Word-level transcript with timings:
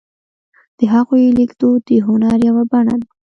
د 0.77 0.79
هغوی 0.93 1.25
لیکدود 1.39 1.79
د 1.89 1.91
هنر 2.07 2.39
یوه 2.47 2.63
بڼه 2.71 2.95
ده. 3.01 3.07